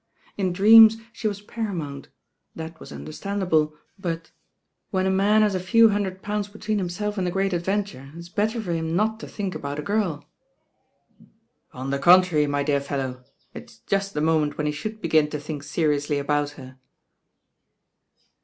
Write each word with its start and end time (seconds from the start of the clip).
In 0.35 0.51
dreams 0.51 0.97
she 1.13 1.27
was 1.27 1.43
par 1.43 1.69
amount, 1.69 2.07
that 2.55 2.79
was 2.79 2.91
understandable, 2.91 3.75
but 3.99 4.31
——"When 4.89 5.05
a 5.05 5.11
man 5.11 5.43
has 5.43 5.53
a 5.53 5.59
few 5.59 5.89
hundred 5.89 6.23
pounds 6.23 6.47
between 6.47 6.79
himself 6.79 7.19
and 7.19 7.27
the 7.27 7.29
Great 7.29 7.53
Adventure, 7.53 8.11
it's 8.17 8.27
better 8.27 8.59
for 8.59 8.71
him 8.71 8.95
not 8.95 9.19
to 9.19 9.27
think 9.27 9.53
about 9.53 9.77
a 9.77 9.83
girl." 9.83 10.27
"On 11.71 11.91
the 11.91 11.99
contrary, 11.99 12.47
my 12.47 12.63
dear 12.63 12.81
fellow, 12.81 13.23
it*s 13.53 13.77
just 13.85 14.15
the 14.15 14.21
moment 14.21 14.57
when 14.57 14.65
he 14.65 14.73
should 14.73 15.01
begin 15.03 15.29
to 15.29 15.39
think 15.39 15.61
seriously 15.61 16.17
about 16.17 16.49
her." 16.57 16.79